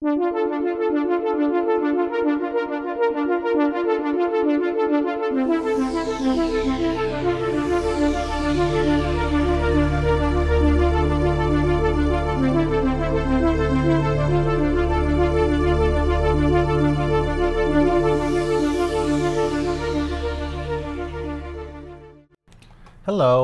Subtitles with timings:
[0.00, 0.14] Hello,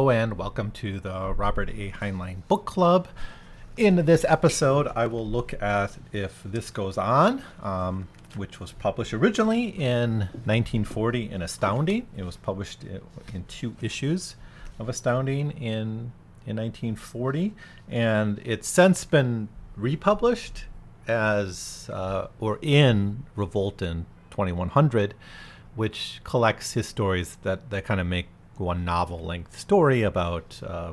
[0.09, 1.91] and welcome to the Robert A.
[1.91, 3.09] Heinlein Book Club.
[3.77, 9.13] In this episode, I will look at If This Goes On, um, which was published
[9.13, 12.07] originally in 1940 in Astounding.
[12.17, 14.37] It was published in two issues
[14.79, 16.13] of Astounding in,
[16.47, 17.53] in 1940,
[17.89, 20.67] and it's since been republished
[21.09, 25.15] as uh, or in Revolt in 2100,
[25.75, 30.93] which collects his stories that, that kind of make one novel length story about uh,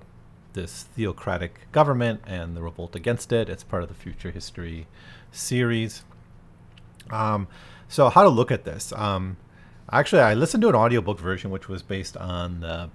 [0.54, 3.50] this theocratic government and the revolt against it.
[3.50, 4.88] It's part of the Future History
[5.32, 6.04] series.
[7.10, 7.48] Um,
[7.88, 8.94] so, how to look at this?
[8.94, 9.38] Um,
[9.92, 12.90] actually, I listened to an audiobook version which was based on the,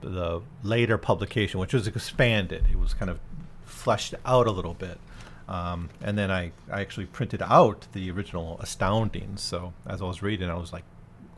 [0.00, 2.66] the later publication, which was expanded.
[2.70, 3.18] It was kind of
[3.64, 4.98] fleshed out a little bit.
[5.48, 9.36] Um, and then I, I actually printed out the original Astounding.
[9.36, 10.84] So as I was reading, I was like,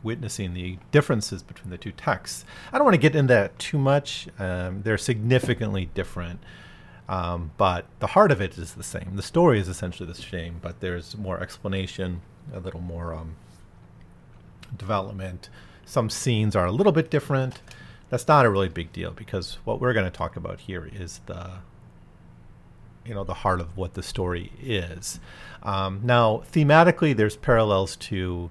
[0.05, 2.45] witnessing the differences between the two texts.
[2.71, 4.29] I don't want to get into that too much.
[4.39, 6.39] Um, they're significantly different,
[7.09, 9.15] um, but the heart of it is the same.
[9.15, 12.21] The story is essentially the same, but there's more explanation,
[12.53, 13.35] a little more um,
[14.77, 15.49] development.
[15.85, 17.61] Some scenes are a little bit different.
[18.09, 21.21] That's not a really big deal because what we're going to talk about here is
[21.25, 21.49] the
[23.05, 25.19] you know the heart of what the story is.
[25.63, 28.49] Um, now, thematically, there's parallels to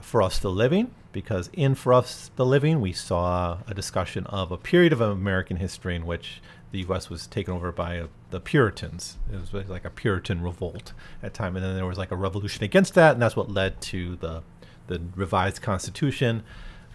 [0.00, 4.50] for Us the Living, because in For Us the Living, we saw a discussion of
[4.50, 6.40] a period of American history in which
[6.70, 7.10] the U.S.
[7.10, 9.18] was taken over by a, the Puritans.
[9.30, 12.64] It was like a Puritan revolt at time, and then there was like a revolution
[12.64, 14.42] against that, and that's what led to the
[14.88, 16.42] the revised Constitution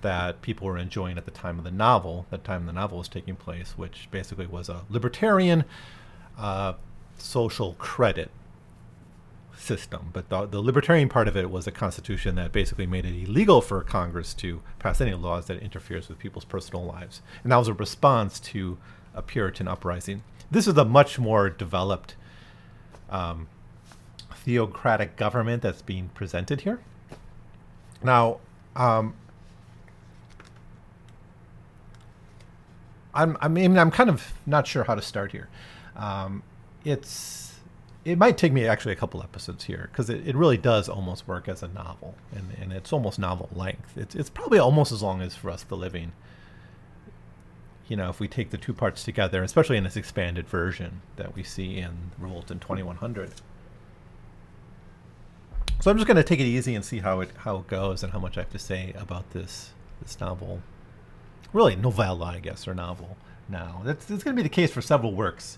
[0.01, 2.25] that people were enjoying at the time of the novel.
[2.31, 5.63] That time the novel was taking place, which basically was a libertarian
[6.37, 6.73] uh,
[7.17, 8.29] social credit
[9.57, 10.09] system.
[10.13, 13.61] But the, the, libertarian part of it was a constitution that basically made it illegal
[13.61, 17.21] for Congress to pass any laws that interferes with people's personal lives.
[17.43, 18.77] And that was a response to
[19.13, 20.23] a Puritan uprising.
[20.51, 22.15] This is a much more developed
[23.09, 23.47] um,
[24.35, 26.79] theocratic government that's being presented here.
[28.03, 28.39] Now,
[28.75, 29.15] um,
[33.13, 35.49] I'm, I mean, I'm kind of not sure how to start here.
[35.95, 36.43] Um,
[36.85, 37.46] it's
[38.07, 41.27] it might take me actually a couple episodes here because it, it really does almost
[41.27, 43.97] work as a novel and, and it's almost novel length.
[43.97, 46.13] It's, it's probably almost as long as for us the living.
[47.89, 51.35] You know if we take the two parts together especially in this expanded version that
[51.35, 53.31] we see in revolt in 2100
[55.79, 58.03] so i'm just going to take it easy and see how it how it goes
[58.03, 60.61] and how much i have to say about this this novel.
[61.53, 63.15] Really novella i guess or novel
[63.47, 63.81] now.
[63.85, 65.57] That's, that's going to be the case for several works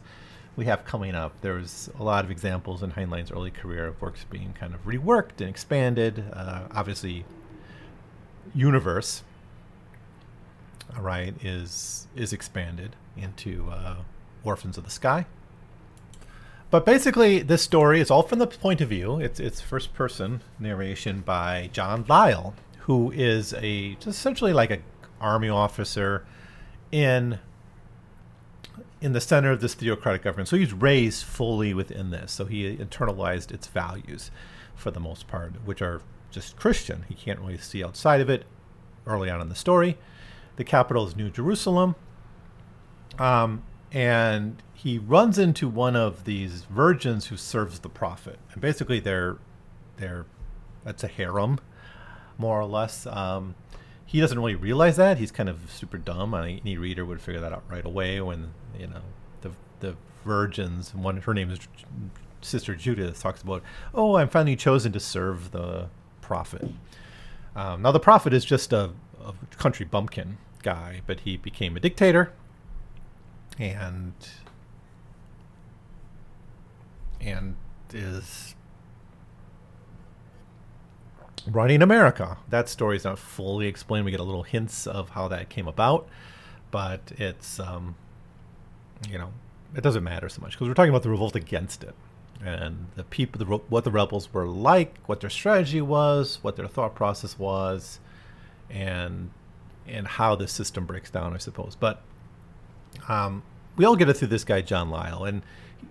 [0.56, 1.34] we have coming up.
[1.42, 5.40] There's a lot of examples in Heinlein's early career of works being kind of reworked
[5.40, 6.26] and expanded.
[6.34, 7.26] Uh, obviously,
[8.54, 9.24] universe,
[10.96, 13.96] all right, is is expanded into uh,
[14.44, 15.26] Orphans of the Sky.
[16.72, 19.20] But basically, this story is all from the point of view.
[19.20, 24.80] It's it's first person narration by John Lyle, who is a essentially like a
[25.20, 26.26] army officer
[26.92, 27.40] in
[29.02, 30.50] in the center of this theocratic government.
[30.50, 32.32] So he's raised fully within this.
[32.32, 34.32] So he internalized its values
[34.76, 36.02] for the most part, which are
[36.32, 37.06] just Christian.
[37.08, 38.46] He can't really see outside of it
[39.06, 39.98] early on in the story.
[40.56, 41.96] The capital is New Jerusalem.
[43.18, 48.40] Um, and he runs into one of these virgins who serves the prophet.
[48.54, 49.38] And basically, they're,
[49.98, 50.26] they're
[50.84, 51.60] that's a harem,
[52.38, 53.06] more or less.
[53.08, 53.56] Um,
[54.10, 55.20] he doesn't really realize that.
[55.20, 56.34] He's kind of super dumb.
[56.34, 59.02] Any reader would figure that out right away when you know
[59.42, 60.96] the the virgins.
[60.96, 61.60] One her name is
[62.42, 63.62] Sister Judith talks about.
[63.94, 65.90] Oh, I'm finally chosen to serve the
[66.22, 66.72] prophet.
[67.56, 71.80] Um, now the prophet is just a, a country bumpkin guy, but he became a
[71.80, 72.34] dictator,
[73.60, 74.14] and
[77.22, 77.56] and
[77.94, 78.56] is
[81.48, 82.38] running America.
[82.50, 84.06] That story is not fully explained.
[84.06, 86.08] We get a little hints of how that came about,
[86.72, 87.96] but it's um,
[89.10, 89.32] you know
[89.76, 91.96] it doesn't matter so much because we're talking about the revolt against it
[92.44, 96.68] and the people, the, what the rebels were like, what their strategy was, what their
[96.68, 98.00] thought process was,
[98.70, 99.32] and
[99.88, 101.76] and how the system breaks down, I suppose.
[101.76, 102.02] But
[103.08, 103.44] um,
[103.76, 105.42] we all get it through this guy John Lyle, and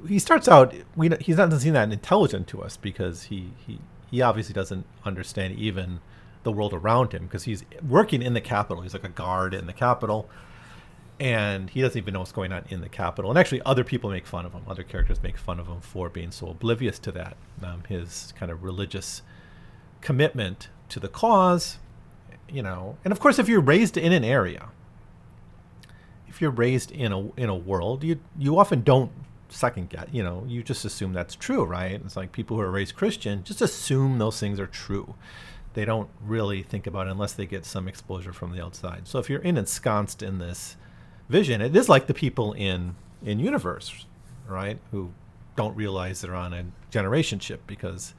[0.06, 4.22] he starts out we he's not doesn't that intelligent to us because he he he
[4.22, 6.00] obviously doesn't understand even
[6.43, 8.82] the world around him because he's working in the capital.
[8.82, 10.28] He's like a guard in the capital,
[11.20, 13.31] and he doesn't even know what's going on in the capital.
[13.31, 14.62] And actually, other people make fun of him.
[14.69, 17.37] Other characters make fun of him for being so oblivious to that.
[17.62, 19.22] Um, his kind of religious
[20.00, 21.78] commitment to the cause,
[22.49, 22.96] you know.
[23.04, 24.69] And of course, if you're raised in an area,
[26.28, 29.11] if you're raised in a in a world, you you often don't
[29.49, 30.06] second guess.
[30.12, 31.93] You know, you just assume that's true, right?
[31.93, 35.15] It's like people who are raised Christian just assume those things are true.
[35.75, 39.06] They don't really think about it unless they get some exposure from the outside.
[39.06, 40.77] So if you're in ensconced in this
[41.29, 44.06] vision, it is like the people in in universe,
[44.47, 44.79] right?
[44.91, 45.12] Who
[45.56, 48.15] don't realize they're on a generation ship because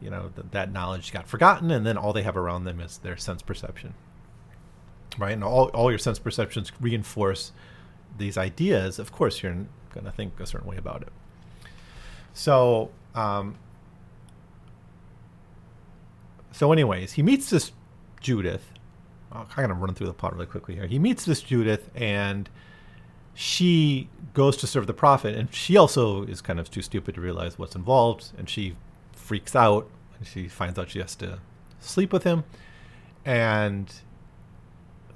[0.00, 2.98] you know th- that knowledge got forgotten, and then all they have around them is
[2.98, 3.94] their sense perception,
[5.18, 5.32] right?
[5.32, 7.52] And all all your sense perceptions reinforce
[8.16, 8.98] these ideas.
[8.98, 11.12] Of course, you're going to think a certain way about it.
[12.32, 13.56] So, um,
[16.52, 17.72] so anyways, he meets this
[18.20, 18.72] Judith.
[19.32, 20.86] I'm of run through the plot really quickly here.
[20.86, 22.48] He meets this Judith, and
[23.34, 27.20] she goes to serve the prophet, and she also is kind of too stupid to
[27.20, 28.76] realize what's involved, and she
[29.12, 29.88] freaks out,
[30.18, 31.38] and she finds out she has to
[31.78, 32.44] sleep with him,
[33.24, 33.94] and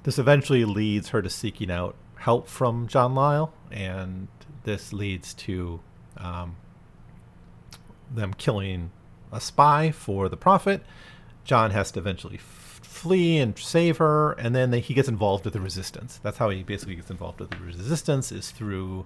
[0.03, 4.27] this eventually leads her to seeking out help from John Lyle, and
[4.65, 5.79] this leads to
[6.17, 6.57] um,
[8.13, 8.91] them killing
[9.31, 10.83] a spy for the prophet.
[11.43, 15.45] John has to eventually f- flee and save her, and then they, he gets involved
[15.45, 16.19] with the resistance.
[16.21, 19.05] That's how he basically gets involved with the resistance is through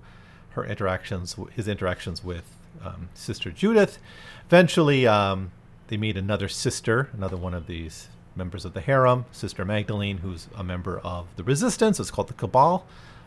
[0.52, 4.00] her interactions, his interactions with um, Sister Judith.
[4.48, 5.52] Eventually, um,
[5.88, 10.48] they meet another sister, another one of these members of the harem, Sister Magdalene, who's
[10.56, 12.00] a member of the resistance.
[12.00, 12.86] It's called the Cabal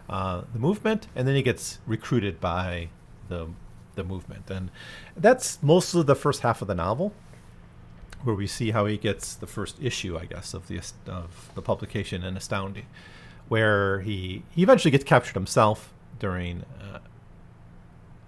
[0.08, 2.88] uh, the movement, and then he gets recruited by
[3.28, 3.48] the
[3.94, 4.70] the movement, and
[5.16, 7.12] that's most of the first half of the novel,
[8.22, 11.62] where we see how he gets the first issue, I guess, of the of the
[11.62, 12.86] publication in Astounding,
[13.48, 16.64] where he he eventually gets captured himself during.
[16.80, 16.98] Uh,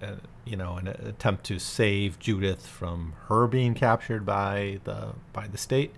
[0.02, 5.46] uh, you know, an attempt to save Judith from her being captured by the by
[5.46, 5.94] the state.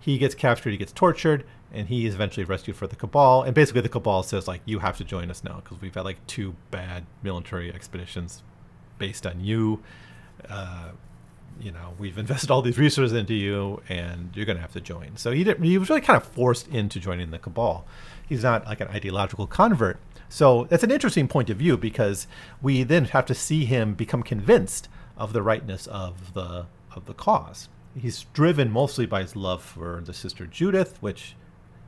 [0.00, 0.70] He gets captured.
[0.70, 3.42] He gets tortured and he is eventually rescued for the cabal.
[3.42, 6.04] And basically the cabal says like you have to join us now because we've had
[6.04, 8.42] like two bad military expeditions
[8.98, 9.82] based on you.
[10.48, 10.90] Uh,
[11.58, 14.80] you know we've invested all these resources into you and you're going to have to
[14.80, 15.16] join.
[15.16, 17.86] So he did he was really kind of forced into joining the cabal.
[18.26, 19.98] He's not like an ideological convert.
[20.28, 22.26] So that's an interesting point of view because
[22.60, 27.14] we then have to see him become convinced of the rightness of the of the
[27.14, 31.34] cause he's driven mostly by his love for the sister judith which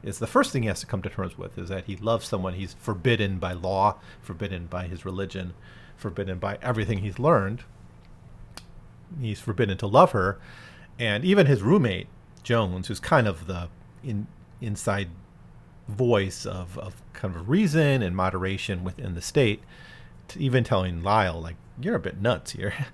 [0.02, 2.26] is the first thing he has to come to terms with is that he loves
[2.26, 5.54] someone he's forbidden by law, forbidden by his religion,
[5.96, 7.64] forbidden by everything he's learned.
[9.20, 10.38] He's forbidden to love her,
[10.98, 12.08] and even his roommate
[12.42, 13.68] Jones, who's kind of the
[14.04, 14.26] in,
[14.60, 15.08] inside
[15.88, 19.62] voice of, of kind of reason and moderation within the state,
[20.36, 22.74] even telling Lyle like you're a bit nuts here.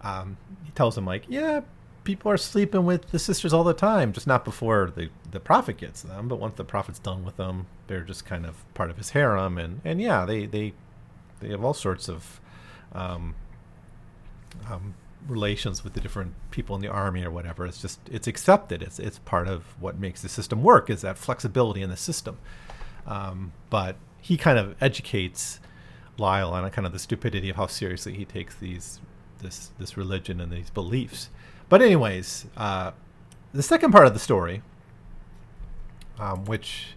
[0.00, 1.62] Um, he tells him like, yeah,
[2.08, 5.76] people are sleeping with the sisters all the time, just not before the, the prophet
[5.76, 8.96] gets them, but once the prophet's done with them, they're just kind of part of
[8.96, 9.58] his harem.
[9.58, 10.72] And, and yeah, they, they,
[11.40, 12.40] they have all sorts of
[12.94, 13.34] um,
[14.70, 14.94] um,
[15.26, 17.66] relations with the different people in the army or whatever.
[17.66, 18.82] It's just, it's accepted.
[18.82, 22.38] It's, it's part of what makes the system work is that flexibility in the system.
[23.06, 25.60] Um, but he kind of educates
[26.16, 28.98] Lyle on kind of the stupidity of how seriously he takes these
[29.40, 31.28] this this religion and these beliefs.
[31.68, 32.92] But anyways, uh,
[33.52, 34.62] the second part of the story,
[36.18, 36.94] um, which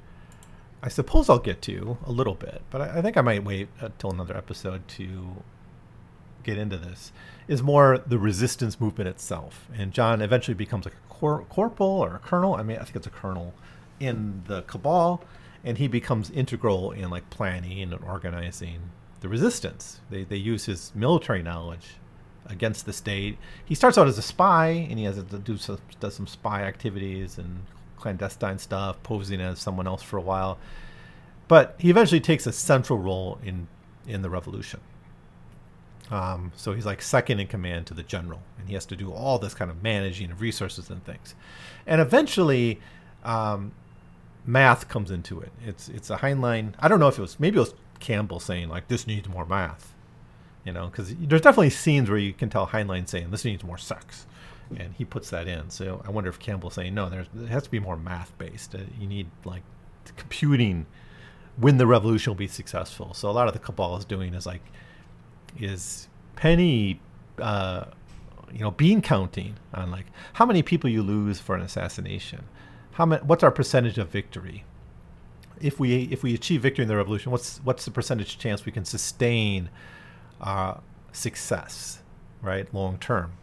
[0.81, 3.67] I suppose I'll get to a little bit, but I, I think I might wait
[3.79, 5.43] until another episode to
[6.43, 7.11] get into this,
[7.47, 9.67] is more the resistance movement itself.
[9.77, 12.55] And John eventually becomes like a cor- corporal or a colonel.
[12.55, 13.53] I mean, I think it's a colonel
[13.99, 15.21] in the cabal,
[15.63, 20.01] and he becomes integral in like planning and organizing the resistance.
[20.09, 21.97] They, they use his military knowledge
[22.47, 23.37] against the state.
[23.63, 26.63] He starts out as a spy, and he has to do some, does some spy
[26.63, 27.65] activities and
[27.97, 30.57] clandestine stuff, posing as someone else for a while.
[31.47, 33.67] But he eventually takes a central role in
[34.07, 34.79] in the revolution.
[36.09, 39.11] Um, so he's like second in command to the general, and he has to do
[39.11, 41.35] all this kind of managing of resources and things.
[41.87, 42.81] And eventually,
[43.23, 43.71] um,
[44.45, 45.51] math comes into it.
[45.65, 46.73] It's it's a Heinlein.
[46.79, 49.45] I don't know if it was maybe it was Campbell saying like this needs more
[49.45, 49.93] math,
[50.65, 53.77] you know, because there's definitely scenes where you can tell Heinlein saying this needs more
[53.77, 54.27] sex,
[54.75, 55.69] and he puts that in.
[55.69, 58.75] So I wonder if Campbell's saying no, there's it has to be more math based.
[58.75, 59.63] Uh, you need like
[60.17, 60.85] computing
[61.57, 63.13] when the revolution will be successful.
[63.13, 64.63] So a lot of the cabal is doing is like
[65.59, 67.01] is penny,
[67.39, 67.85] uh,
[68.53, 72.45] you know, bean counting on like how many people you lose for an assassination.
[72.93, 74.63] How many, What's our percentage of victory?
[75.59, 78.71] If we if we achieve victory in the revolution, what's what's the percentage chance we
[78.71, 79.69] can sustain
[80.41, 80.75] uh,
[81.11, 82.01] success,
[82.41, 83.33] right, long term?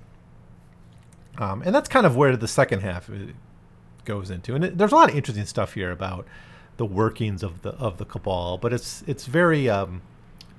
[1.38, 3.32] Um, and that's kind of where the second half uh,
[4.04, 4.54] goes into.
[4.54, 6.26] And it, there's a lot of interesting stuff here about
[6.76, 10.02] the workings of the of the cabal, but it's it's very um,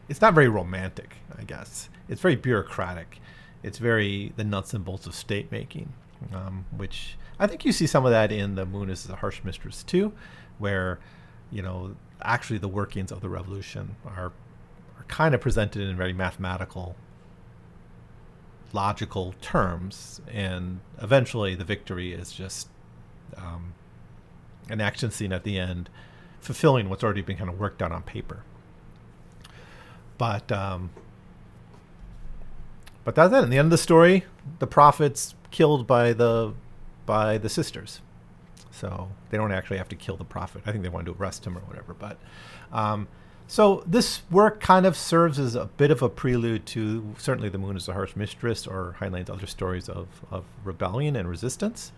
[0.07, 1.89] it's not very romantic, I guess.
[2.07, 3.19] It's very bureaucratic.
[3.63, 5.91] It's very the nuts and bolts of state making,
[6.33, 9.41] um, which I think you see some of that in the Moon is a harsh
[9.43, 10.13] mistress too,
[10.57, 10.99] where
[11.51, 14.31] you know actually the workings of the revolution are are
[15.09, 16.95] kind of presented in very mathematical
[18.71, 22.69] logical terms, and eventually the victory is just
[23.35, 23.73] um,
[24.69, 25.89] an action scene at the end,
[26.39, 28.43] fulfilling what's already been kind of worked out on paper.
[30.17, 30.91] But um,
[33.03, 33.43] but that's it.
[33.43, 34.25] In the end of the story,
[34.59, 36.53] the prophet's killed by the
[37.05, 38.01] by the sisters.
[38.71, 40.61] So they don't actually have to kill the prophet.
[40.65, 41.93] I think they want to arrest him or whatever.
[41.93, 42.17] But
[42.71, 43.07] um,
[43.49, 47.57] so this work kind of serves as a bit of a prelude to certainly the
[47.57, 51.91] moon is a harsh mistress or Heinlein's other stories of, of rebellion and resistance.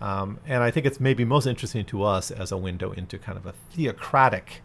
[0.00, 3.36] Um, and I think it's maybe most interesting to us as a window into kind
[3.36, 4.62] of a theocratic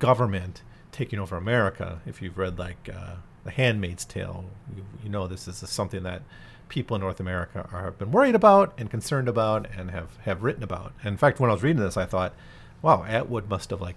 [0.00, 0.60] government
[0.92, 2.02] taking over America.
[2.04, 3.14] If you've read like uh,
[3.44, 4.44] The Handmaid's Tale,
[4.76, 6.20] you, you know this is something that
[6.68, 10.42] people in North America are, have been worried about and concerned about and have, have
[10.42, 10.92] written about.
[11.02, 12.34] And in fact, when I was reading this, I thought,
[12.82, 13.96] wow, Atwood must have like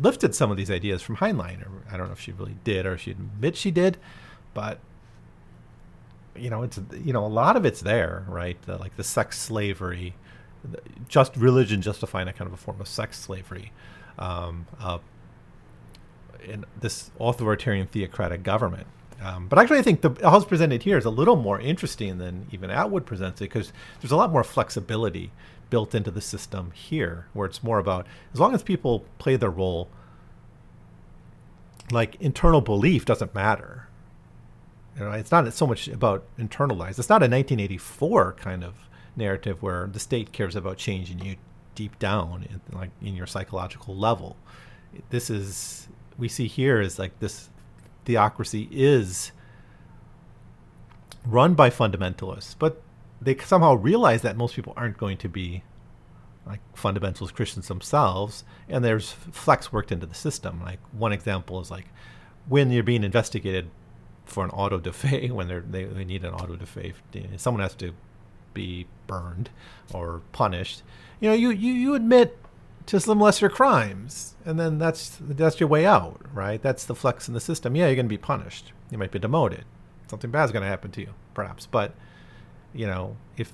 [0.00, 1.62] lifted some of these ideas from Heinlein.
[1.62, 3.98] Or I don't know if she really did or if she admit she did,
[4.54, 4.78] but
[6.36, 8.60] you know, it's you know a lot of it's there, right?
[8.62, 10.14] The, like the sex slavery,
[11.08, 13.72] just religion justifying a kind of a form of sex slavery,
[14.18, 14.98] um, uh,
[16.44, 18.86] in this authoritarian theocratic government.
[19.22, 22.18] Um, but actually, I think the how it's presented here is a little more interesting
[22.18, 25.32] than even Atwood presents it because there's a lot more flexibility
[25.70, 29.50] built into the system here, where it's more about as long as people play their
[29.50, 29.88] role,
[31.90, 33.88] like internal belief doesn't matter.
[34.96, 36.98] You know, it's not so much about internalized.
[36.98, 38.74] It's not a 1984 kind of
[39.16, 41.36] narrative where the state cares about changing you
[41.74, 44.36] deep down, in, like in your psychological level.
[45.10, 47.48] This is we see here is like this
[48.08, 49.32] theocracy is
[51.26, 52.82] run by fundamentalists, but
[53.20, 55.62] they somehow realize that most people aren't going to be
[56.46, 60.62] like fundamentalist Christians themselves, and there's flex worked into the system.
[60.62, 61.84] Like one example is like
[62.48, 63.68] when you're being investigated
[64.24, 66.94] for an auto de fe, when they they need an auto de fe,
[67.36, 67.92] someone has to
[68.54, 69.50] be burned
[69.92, 70.82] or punished.
[71.20, 72.38] You know, you you, you admit
[72.88, 76.60] to some lesser crimes, and then that's that's your way out, right?
[76.60, 77.76] That's the flex in the system.
[77.76, 78.72] Yeah, you're going to be punished.
[78.90, 79.64] You might be demoted.
[80.08, 81.92] Something bad's going to happen to you, perhaps, but
[82.72, 83.52] you know, if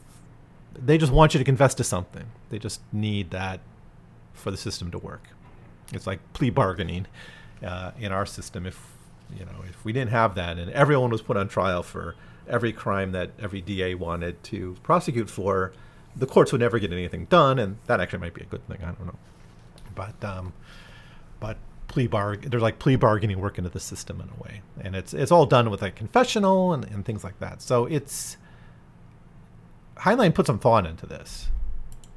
[0.73, 3.59] they just want you to confess to something, they just need that
[4.35, 5.25] for the system to work.
[5.93, 7.07] It's like plea bargaining
[7.61, 8.67] uh, in our system.
[8.67, 8.81] If
[9.37, 12.15] you know, if we didn't have that, and everyone was put on trial for
[12.49, 15.73] every crime that every DA wanted to prosecute for,
[16.17, 18.79] the courts would never get anything done, and that actually might be a good thing.
[18.83, 19.19] I don't know,
[19.95, 20.53] but um,
[21.41, 21.57] but
[21.89, 25.15] plea barg there's like plea bargaining work into the system in a way, and it's
[25.15, 27.63] it's all done with a confessional and, and things like that.
[27.63, 28.37] So it's
[29.99, 31.49] Heinlein put some thought into this,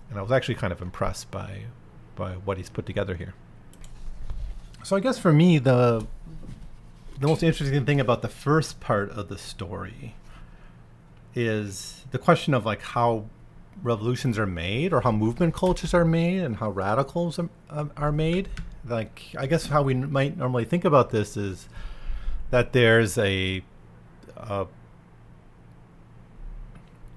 [0.10, 1.64] and I was actually kind of impressed by
[2.16, 3.34] by what he's put together here.
[4.84, 6.06] So I guess for me the
[7.20, 10.16] the most interesting thing about the first part of the story
[11.34, 13.26] is the question of like how
[13.84, 17.50] revolutions are made or how movement cultures are made and how radicals are,
[17.96, 18.50] are made
[18.88, 21.68] like i guess how we might normally think about this is
[22.50, 23.62] that there's a,
[24.38, 24.68] a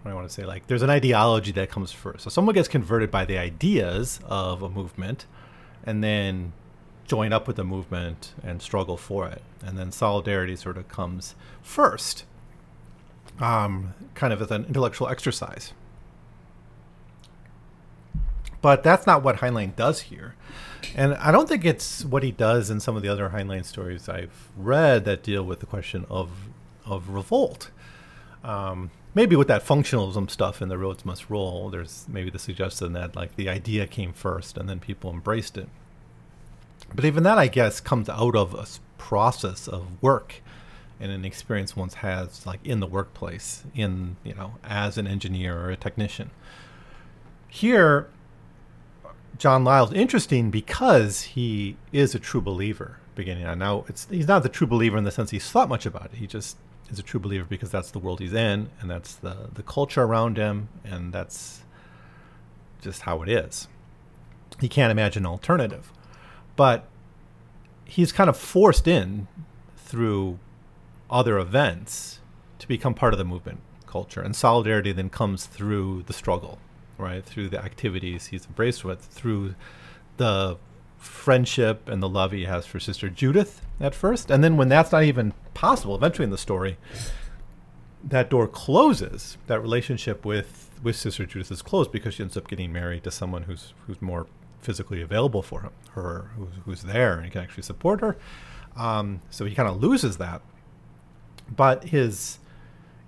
[0.04, 2.24] I want to say like there's an ideology that comes first.
[2.24, 5.26] So someone gets converted by the ideas of a movement
[5.84, 6.52] and then
[7.06, 9.42] join up with the movement and struggle for it.
[9.64, 12.24] And then solidarity sort of comes first,
[13.40, 15.72] um, kind of as an intellectual exercise.
[18.62, 20.34] But that's not what Heinlein does here.
[20.94, 24.08] And I don't think it's what he does in some of the other Heinlein stories
[24.08, 26.30] I've read that deal with the question of,
[26.84, 27.70] of revolt.
[28.42, 32.92] Um, maybe with that functionalism stuff in the roads must roll, there's maybe the suggestion
[32.94, 35.68] that like the idea came first and then people embraced it.
[36.94, 38.66] But even that, I guess, comes out of a
[38.98, 40.42] process of work
[40.98, 45.58] and an experience one has like in the workplace, in you know, as an engineer
[45.58, 46.30] or a technician.
[47.48, 48.08] Here,
[49.38, 53.58] John Lyle's interesting because he is a true believer beginning on.
[53.58, 56.18] Now, it's he's not the true believer in the sense he's thought much about it.
[56.18, 56.56] He just
[56.90, 60.02] is a true believer because that's the world he's in, and that's the the culture
[60.02, 61.62] around him, and that's
[62.80, 63.68] just how it is.
[64.60, 65.92] He can't imagine an alternative,
[66.56, 66.86] but
[67.84, 69.28] he's kind of forced in
[69.76, 70.38] through
[71.10, 72.20] other events
[72.58, 76.58] to become part of the movement culture, and solidarity then comes through the struggle,
[77.00, 77.24] right?
[77.24, 79.54] Through the activities he's embraced with, through
[80.16, 80.58] the
[80.98, 84.30] friendship and the love he has for Sister Judith at first.
[84.30, 86.76] And then when that's not even possible, eventually in the story,
[88.04, 89.38] that door closes.
[89.46, 93.10] That relationship with with Sister Judith is closed because she ends up getting married to
[93.10, 94.26] someone who's who's more
[94.60, 98.16] physically available for him, her who's, who's there and can actually support her.
[98.76, 100.42] Um, so he kind of loses that.
[101.54, 102.38] But his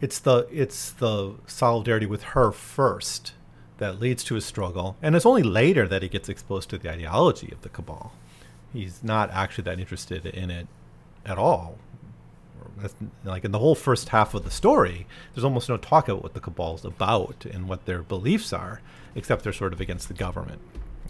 [0.00, 3.34] it's the it's the solidarity with her first
[3.82, 4.96] that leads to his struggle.
[5.02, 8.12] And it's only later that he gets exposed to the ideology of the cabal.
[8.72, 10.68] He's not actually that interested in it
[11.26, 11.78] at all.
[12.78, 16.22] That's, like in the whole first half of the story, there's almost no talk about
[16.22, 18.80] what the cabal's about and what their beliefs are,
[19.16, 20.60] except they're sort of against the government,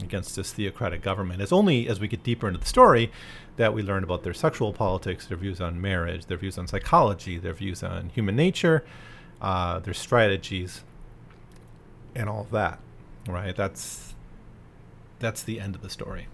[0.01, 1.43] against this theocratic government.
[1.43, 3.13] It's only as we get deeper into the story
[3.59, 7.37] that we learn about their sexual politics, their views on marriage, their views on psychology,
[7.37, 8.83] their views on human nature,
[9.43, 10.85] uh, their strategies,
[12.15, 12.79] and all of that,
[13.27, 13.55] right?
[13.55, 14.15] That's
[15.19, 16.27] that's the end of the story.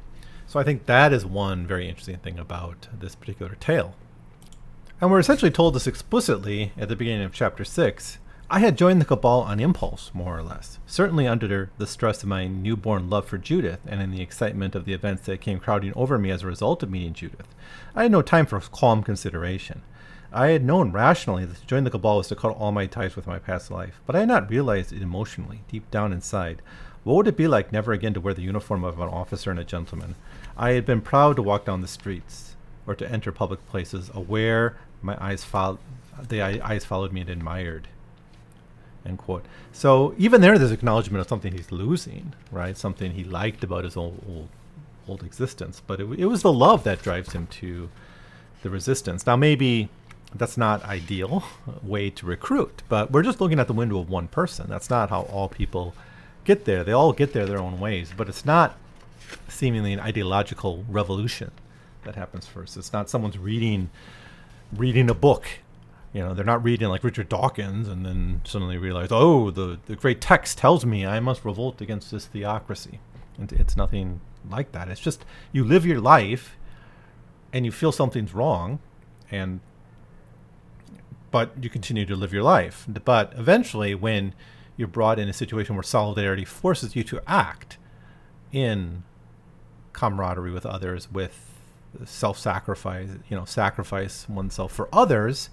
[0.47, 3.95] So I think that is one very interesting thing about this particular tale.
[5.01, 8.19] And we're essentially told this explicitly at the beginning of chapter 6.
[8.51, 12.31] I had joined the Cabal on impulse, more or less, certainly under the stress of
[12.31, 15.93] my newborn love for Judith and in the excitement of the events that came crowding
[15.95, 17.55] over me as a result of meeting Judith.
[17.95, 19.83] I had no time for calm consideration.
[20.33, 23.17] I had known rationally that to join the Cabal was to cut all my ties
[23.17, 26.61] with my past life, but I had not realized it emotionally, deep down inside.
[27.05, 29.59] What would it be like never again to wear the uniform of an officer and
[29.59, 30.17] a gentleman?
[30.57, 32.57] I had been proud to walk down the streets
[32.87, 35.79] or to enter public places, aware my eyes followed,
[36.29, 37.89] the eyes followed me and admired.
[39.07, 39.47] End quote.
[39.73, 42.77] So even there, there's acknowledgement of something he's losing, right?
[42.77, 44.49] Something he liked about his old old,
[45.07, 47.89] old existence, but it, it was the love that drives him to
[48.63, 49.27] the resistance.
[49.27, 49.89] Now maybe
[50.35, 51.43] that's not ideal
[51.83, 54.67] way to recruit but we're just looking at the window of one person.
[54.69, 55.95] That's not how all people
[56.45, 56.85] get there.
[56.85, 58.77] They all get there their own ways but it's not
[59.49, 61.51] seemingly an ideological revolution
[62.05, 62.77] that happens first.
[62.77, 63.91] It's not someone's reading
[64.73, 65.47] reading a book.
[66.13, 69.95] You know they're not reading like richard dawkins and then suddenly realize oh the, the
[69.95, 73.01] great text tells me i must revolt against this theocracy.
[73.39, 74.89] And it's nothing like that.
[74.89, 76.57] It's just you live your life
[77.53, 78.79] and you feel something's wrong
[79.31, 79.61] and
[81.31, 82.87] but you continue to live your life.
[83.05, 84.35] But eventually, when
[84.77, 87.79] you're brought in a situation where solidarity forces you to act
[88.53, 89.03] in
[89.93, 91.55] camaraderie with others, with
[92.05, 95.51] self-sacrifice, you know, sacrifice oneself for others,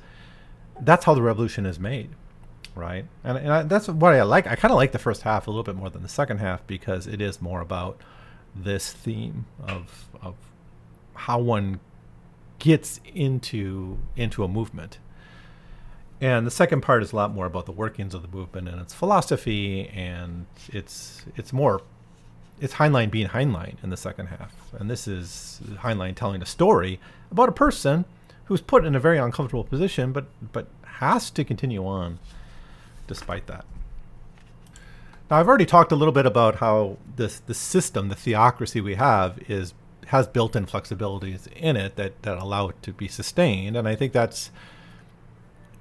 [0.79, 2.09] that's how the revolution is made,
[2.75, 3.05] right?
[3.23, 4.47] And, and I, that's what I like.
[4.47, 6.65] I kind of like the first half a little bit more than the second half
[6.67, 7.99] because it is more about
[8.55, 10.35] this theme of of
[11.13, 11.79] how one
[12.59, 14.97] gets into into a movement
[16.21, 18.81] and the second part is a lot more about the workings of the movement and
[18.81, 21.81] its philosophy, and it's it's more
[22.61, 26.99] it's Heinlein being Heinlein in the second half, and this is Heinlein telling a story
[27.31, 28.05] about a person
[28.45, 30.67] who's put in a very uncomfortable position, but but
[30.99, 32.19] has to continue on
[33.07, 33.65] despite that.
[35.29, 38.95] Now, I've already talked a little bit about how this the system, the theocracy we
[38.95, 39.73] have, is
[40.07, 44.13] has built-in flexibilities in it that that allow it to be sustained, and I think
[44.13, 44.51] that's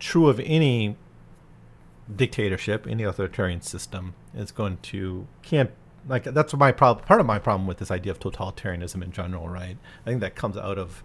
[0.05, 0.97] true of any
[2.15, 5.71] dictatorship, any authoritarian system is going to can't
[6.07, 7.05] like that's my problem.
[7.07, 9.79] Part of my problem with this idea of totalitarianism in general, right?
[10.05, 11.03] I think that comes out of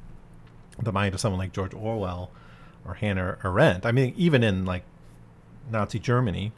[0.78, 2.32] the mind of someone like George Orwell
[2.86, 3.86] or Hannah Arendt.
[3.86, 4.84] I mean, even in like
[5.72, 6.52] Nazi Germany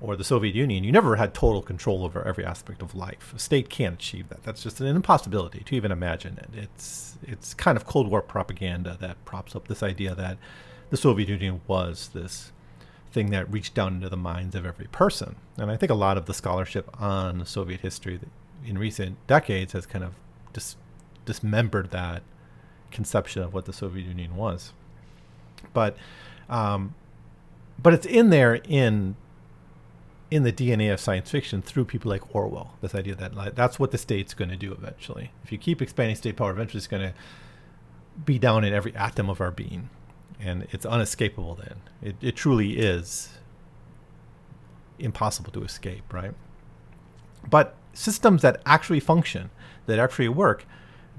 [0.00, 3.32] or the Soviet Union, you never had total control over every aspect of life.
[3.36, 4.42] A state can't achieve that.
[4.42, 6.48] That's just an impossibility to even imagine it.
[6.52, 10.36] It's it's kind of Cold War propaganda that props up this idea that
[10.90, 12.52] the Soviet Union was this
[13.12, 15.36] thing that reached down into the minds of every person.
[15.56, 18.20] And I think a lot of the scholarship on Soviet history
[18.64, 20.14] in recent decades has kind of
[20.52, 20.76] dis-
[21.24, 22.22] dismembered that
[22.90, 24.72] conception of what the Soviet Union was.
[25.72, 25.96] But
[26.48, 26.94] um,
[27.80, 29.16] but it's in there in
[30.30, 32.74] in the DNA of science fiction through people like Orwell.
[32.80, 35.32] This idea that like, that's what the state's going to do eventually.
[35.44, 37.14] If you keep expanding state power, eventually it's going to
[38.24, 39.88] be down in every atom of our being
[40.40, 41.76] and it's unescapable then.
[42.02, 43.38] It, it truly is
[44.98, 46.32] impossible to escape, right?
[47.48, 49.50] But systems that actually function,
[49.86, 50.66] that actually work,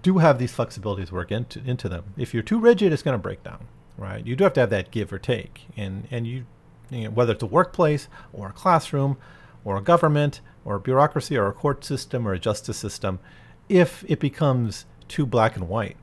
[0.01, 2.13] do have these flexibilities work into into them.
[2.17, 4.25] If you're too rigid, it's going to break down, right?
[4.25, 6.45] You do have to have that give or take, and and you,
[6.89, 9.17] you know, whether it's a workplace or a classroom,
[9.63, 13.19] or a government or a bureaucracy or a court system or a justice system,
[13.69, 15.97] if it becomes too black and white,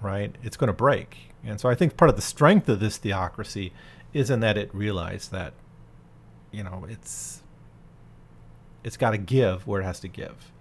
[0.00, 1.32] right, it's going to break.
[1.46, 3.72] And so I think part of the strength of this theocracy
[4.12, 5.54] is in that it realized that,
[6.50, 7.42] you know, it's
[8.82, 10.52] it's got to give where it has to give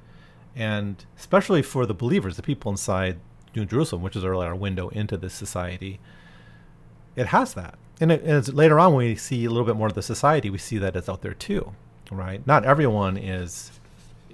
[0.55, 3.19] and especially for the believers, the people inside
[3.55, 5.99] New Jerusalem, which is really our window into this society,
[7.15, 7.77] it has that.
[7.99, 10.57] And, it, later on, when we see a little bit more of the society, we
[10.57, 11.73] see that it's out there too,
[12.09, 12.45] right?
[12.47, 13.71] Not everyone is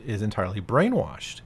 [0.04, 1.42] is entirely brainwashed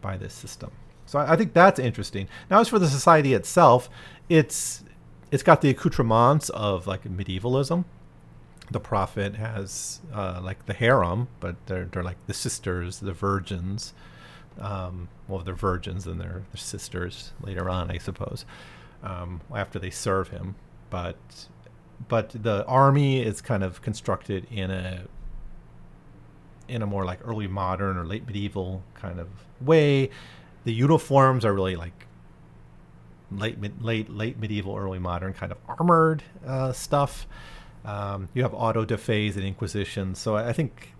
[0.00, 0.70] by this system.
[1.10, 2.28] So I, I think that's interesting.
[2.48, 3.90] Now, as for the society itself,
[4.28, 4.84] it's
[5.32, 7.84] it's got the accoutrements of like medievalism.
[8.70, 13.92] The prophet has uh, like the harem, but they're they're like the sisters, the virgins,
[14.60, 18.44] um, well, they're virgins and they're, they're, sisters later on, I suppose,
[19.02, 20.54] um, after they serve him.
[20.90, 21.16] But
[22.06, 25.06] but the army is kind of constructed in a
[26.68, 29.26] in a more like early modern or late medieval kind of
[29.60, 30.10] way.
[30.64, 32.06] The uniforms are really like
[33.32, 37.26] late late late medieval, early modern kind of armored uh, stuff.
[37.84, 40.92] Um, you have auto da fe's and Inquisition, so I think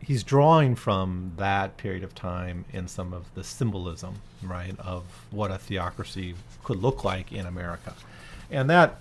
[0.00, 5.50] he's drawing from that period of time in some of the symbolism, right, of what
[5.50, 7.94] a theocracy could look like in America.
[8.50, 9.00] And that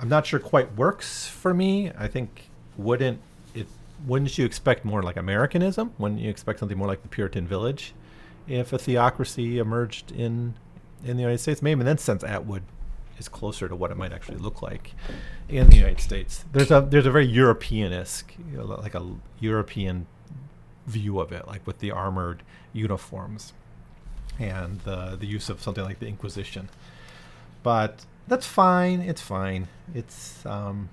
[0.00, 1.90] I'm not sure quite works for me.
[1.98, 3.20] I think wouldn't
[3.54, 3.66] it
[4.06, 5.92] wouldn't you expect more like Americanism?
[5.98, 7.94] Wouldn't you expect something more like the Puritan village
[8.48, 10.54] if a theocracy emerged in
[11.04, 11.62] in the United States?
[11.62, 12.62] Maybe in that sense Atwood
[13.18, 14.94] is closer to what it might actually look like
[15.48, 16.44] in the United States.
[16.52, 19.06] There's a there's a very European-esque, you know, like a
[19.40, 20.06] European
[20.86, 23.52] view of it, like with the armored uniforms
[24.38, 26.68] and the the use of something like the Inquisition.
[27.62, 29.00] But that's fine.
[29.00, 29.68] It's fine.
[29.94, 30.90] It's um,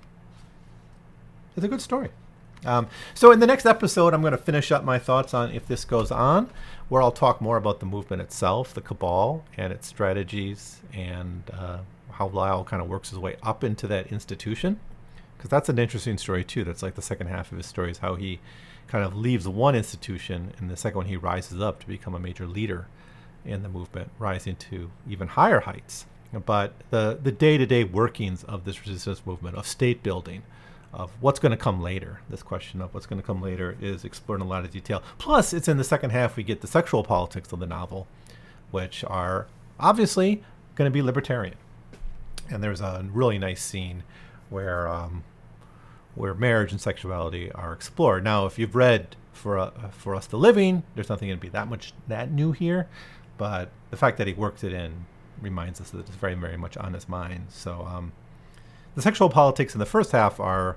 [1.56, 2.10] it's a good story.
[2.64, 5.66] Um, so in the next episode, I'm going to finish up my thoughts on if
[5.66, 6.50] this goes on,
[6.88, 11.78] where I'll talk more about the movement itself, the cabal, and its strategies, and uh,
[12.12, 14.80] how Lyle kind of works his way up into that institution.
[15.36, 16.64] Because that's an interesting story too.
[16.64, 18.40] That's like the second half of his story is how he
[18.88, 22.18] kind of leaves one institution, and the second one he rises up to become a
[22.20, 22.86] major leader
[23.44, 26.06] in the movement, rising to even higher heights.
[26.32, 30.42] But the the day to day workings of this resistance movement, of state building,
[30.96, 32.20] of what's going to come later.
[32.28, 35.02] This question of what's going to come later is explored in a lot of detail.
[35.18, 38.08] Plus, it's in the second half we get the sexual politics of the novel,
[38.70, 39.46] which are
[39.78, 40.42] obviously
[40.74, 41.54] going to be libertarian
[42.50, 44.02] and there's a really nice scene
[44.50, 45.24] where um,
[46.14, 48.24] where marriage and sexuality are explored.
[48.24, 51.50] Now, if you've read for uh, for us the living, there's nothing going to be
[51.50, 52.88] that much that new here,
[53.38, 55.06] but the fact that he worked it in
[55.40, 57.46] reminds us that it's very very much on his mind.
[57.50, 58.12] So um,
[58.94, 60.76] the sexual politics in the first half are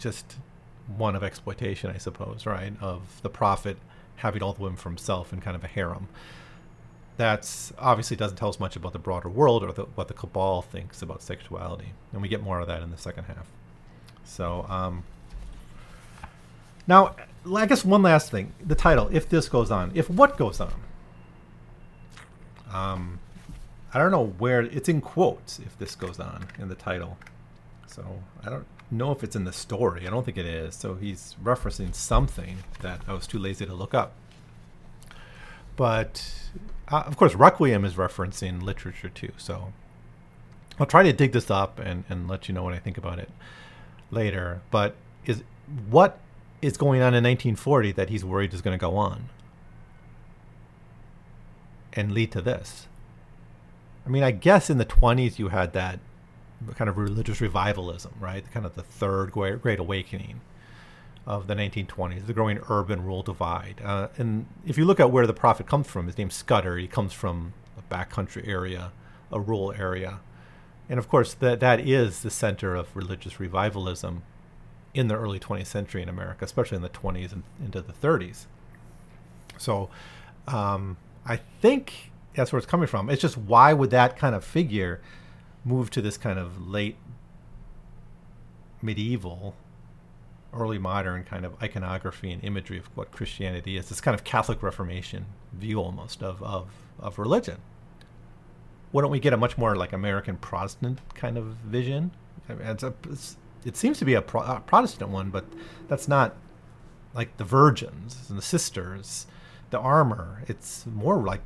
[0.00, 0.36] just
[0.96, 2.72] one of exploitation, I suppose, right?
[2.80, 3.76] Of the prophet
[4.16, 6.08] having all the women for himself and kind of a harem
[7.20, 10.62] that's obviously doesn't tell us much about the broader world or the, what the cabal
[10.62, 13.46] thinks about sexuality, and we get more of that in the second half.
[14.24, 15.04] So um,
[16.86, 17.14] now,
[17.54, 19.10] I guess one last thing: the title.
[19.12, 20.72] If this goes on, if what goes on.
[22.72, 23.18] Um,
[23.92, 25.58] I don't know where it's in quotes.
[25.58, 27.18] If this goes on in the title,
[27.86, 28.02] so
[28.42, 30.06] I don't know if it's in the story.
[30.06, 30.74] I don't think it is.
[30.74, 34.12] So he's referencing something that I was too lazy to look up.
[35.76, 36.50] But
[36.88, 39.32] uh, of course, Requiem is referencing literature too.
[39.36, 39.72] So
[40.78, 43.18] I'll try to dig this up and, and let you know what I think about
[43.18, 43.30] it
[44.10, 44.60] later.
[44.70, 45.42] But is
[45.88, 46.18] what
[46.60, 49.28] is going on in 1940 that he's worried is going to go on
[51.92, 52.86] and lead to this?
[54.04, 56.00] I mean, I guess in the 20s you had that
[56.74, 58.44] kind of religious revivalism, right?
[58.52, 60.40] Kind of the third great, awakening
[61.26, 63.80] of the 1920s, the growing urban rural divide.
[63.84, 66.76] Uh, and if you look at where the prophet comes from, his name's Scudder.
[66.76, 68.92] He comes from a backcountry area,
[69.30, 70.20] a rural area.
[70.88, 74.22] And of course, that, that is the center of religious revivalism
[74.92, 78.46] in the early 20th century in America, especially in the 20s and into the 30s.
[79.56, 79.88] So
[80.48, 83.10] um, I think that's where it's coming from.
[83.10, 85.00] It's just why would that kind of figure
[85.64, 86.96] move to this kind of late
[88.82, 89.54] medieval
[90.52, 93.88] early modern kind of iconography and imagery of what Christianity is.
[93.88, 97.58] This kind of Catholic Reformation view almost of, of, of religion.
[98.90, 102.10] Why don't we get a much more like American Protestant kind of vision?
[102.48, 105.44] It's a, it's, it seems to be a, Pro, a, Protestant one, but
[105.86, 106.36] that's not
[107.14, 109.26] like the virgins and the sisters
[109.70, 110.42] the armor.
[110.48, 111.42] It's more like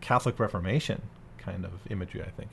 [0.00, 1.02] Catholic Reformation
[1.40, 2.50] kind of imagery, I think.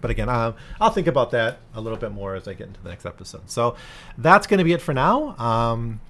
[0.00, 2.80] But again, um, I'll think about that a little bit more as I get into
[2.80, 3.50] the next episode.
[3.50, 3.76] So
[4.16, 5.36] that's going to be it for now.
[5.38, 6.00] Um,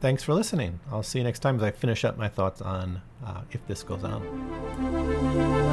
[0.00, 0.80] thanks for listening.
[0.90, 3.82] I'll see you next time as I finish up my thoughts on uh, if this
[3.82, 5.69] goes on.